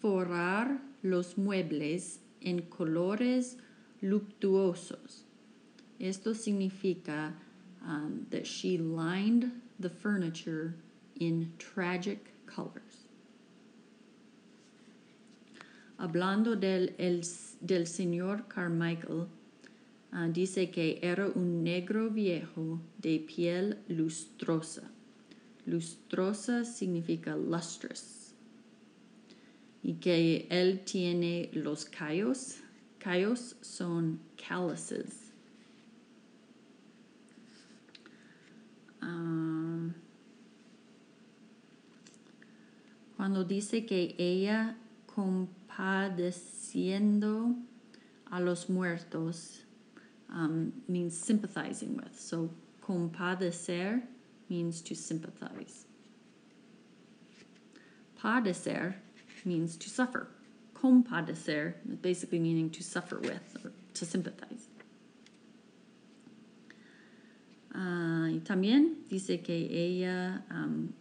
forrar 0.00 0.80
los 1.02 1.36
muebles 1.36 2.20
en 2.40 2.62
colores 2.62 3.56
luctuosos, 4.02 5.24
esto 5.98 6.32
significa 6.32 7.34
um, 7.86 8.26
that 8.30 8.46
she 8.46 8.78
lined 8.78 9.52
the 9.78 9.90
furniture 9.90 10.74
in 11.16 11.52
tragic 11.58 12.32
colors. 12.46 12.89
hablando 16.00 16.56
del, 16.56 16.94
el, 16.96 17.20
del 17.60 17.86
señor 17.86 18.48
Carmichael, 18.48 19.26
ah, 20.12 20.28
dice 20.28 20.70
que 20.70 20.98
era 21.02 21.28
un 21.28 21.62
negro 21.62 22.08
viejo 22.10 22.80
de 22.98 23.18
piel 23.18 23.78
lustrosa. 23.86 24.90
Lustrosa 25.66 26.64
significa 26.64 27.36
lustrous. 27.36 28.32
Y 29.82 29.94
que 29.94 30.46
él 30.50 30.80
tiene 30.84 31.50
los 31.52 31.84
callos. 31.84 32.56
Callos 32.98 33.56
son 33.60 34.20
calluses. 34.36 35.32
Ah, 39.02 39.90
cuando 43.16 43.44
dice 43.44 43.84
que 43.84 44.14
ella 44.16 44.78
compadeciendo 45.20 47.54
a 48.32 48.40
los 48.40 48.68
muertos 48.68 49.62
um, 50.30 50.72
means 50.88 51.16
sympathizing 51.16 51.96
with. 51.96 52.18
So 52.18 52.50
compadecer 52.82 54.02
means 54.48 54.80
to 54.82 54.94
sympathize. 54.94 55.86
Padecer 58.22 58.94
means 59.44 59.76
to 59.76 59.90
suffer. 59.90 60.28
Compadecer 60.74 61.74
is 61.88 61.96
basically 61.96 62.38
meaning 62.38 62.70
to 62.70 62.82
suffer 62.82 63.18
with 63.18 63.56
or 63.64 63.72
to 63.94 64.06
sympathize. 64.06 64.68
Uh, 67.74 68.30
y 68.32 68.40
también 68.42 69.06
dice 69.08 69.42
que 69.42 69.68
ella 69.70 70.42
um, 70.50 70.92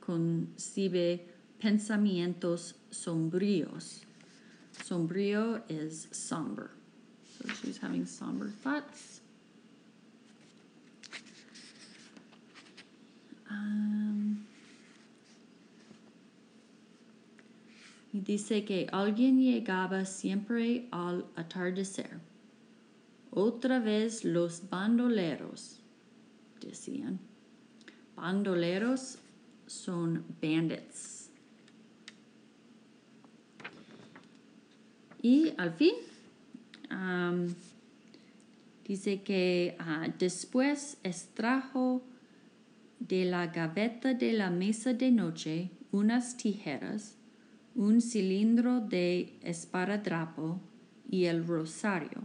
concibe 0.00 1.33
pensamientos 1.64 2.74
sombríos. 2.90 4.02
Sombrío 4.84 5.62
is 5.70 6.08
somber. 6.12 6.70
So 7.38 7.48
she's 7.54 7.78
having 7.78 8.04
somber 8.04 8.50
thoughts. 8.62 9.22
Um, 13.50 14.44
y 18.12 18.20
dice 18.20 18.66
que 18.66 18.86
alguien 18.92 19.40
llegaba 19.40 20.04
siempre 20.04 20.86
al 20.92 21.24
atardecer. 21.34 22.20
Otra 23.32 23.82
vez 23.82 24.22
los 24.22 24.60
bandoleros, 24.68 25.80
decían. 26.60 27.18
Bandoleros 28.16 29.16
son 29.66 30.24
bandits. 30.42 31.13
Y 35.24 35.54
al 35.56 35.72
fin, 35.72 35.94
dice 38.86 39.22
que 39.22 39.74
uh, 39.80 40.12
después 40.18 40.98
extrajo 41.02 42.02
de 42.98 43.24
la 43.24 43.46
gaveta 43.46 44.12
de 44.12 44.34
la 44.34 44.50
mesa 44.50 44.92
de 44.92 45.10
noche 45.10 45.70
unas 45.92 46.36
tijeras, 46.36 47.16
un 47.74 48.02
cilindro 48.02 48.80
de 48.80 49.38
esparadrapo 49.40 50.60
y 51.10 51.24
el 51.24 51.46
rosario. 51.46 52.20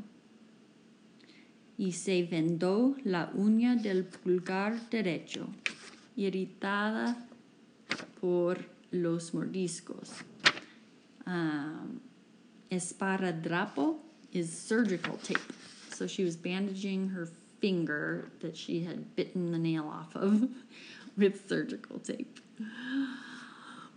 Y 1.77 1.93
se 1.93 2.23
vendó 2.23 2.97
la 3.05 3.31
uña 3.33 3.77
del 3.77 4.03
pulgar 4.03 4.89
derecho, 4.89 5.47
irritada 6.17 7.15
por 8.19 8.65
los 8.91 9.33
mordiscos. 9.33 10.11
Esparadrapo 12.71 13.95
is 14.31 14.51
surgical 14.51 15.17
tape. 15.17 15.53
So 15.91 16.07
she 16.07 16.23
was 16.23 16.35
bandaging 16.35 17.09
her 17.09 17.27
finger 17.59 18.31
that 18.39 18.55
she 18.55 18.83
had 18.83 19.15
bitten 19.15 19.51
the 19.51 19.57
nail 19.57 19.87
off 19.87 20.15
of 20.15 20.49
with 21.17 21.47
surgical 21.47 21.99
tape. 21.99 22.39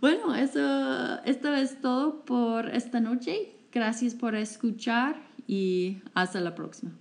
Bueno, 0.01 0.33
eso, 0.33 1.19
esto 1.25 1.53
es 1.53 1.81
todo 1.81 2.25
por 2.25 2.65
esta 2.65 2.99
noche. 2.99 3.53
Gracias 3.71 4.13
por 4.13 4.35
escuchar 4.35 5.15
y 5.47 6.01
hasta 6.13 6.41
la 6.41 6.55
próxima. 6.55 6.91